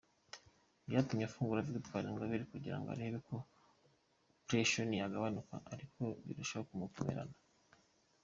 [0.87, 3.35] Byatumye afungura Victoire Ingabire kugirango arebe ko
[4.47, 7.35] pression yagabanuka ariko birushaho kumukomerana.